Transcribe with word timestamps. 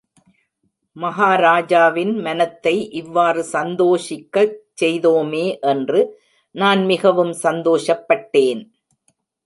மஹாராஜாவின் 0.95 2.13
மனத்தை 2.21 2.89
இவ்வாறு 2.91 3.45
சந்தோஷிக்கச் 3.51 4.57
செய்தோமே 4.81 5.45
என்று 5.65 6.01
நான் 6.55 6.85
மிகவும் 6.85 7.33
சந்தோஷப் 7.43 8.07
பட்டேன். 8.07 8.63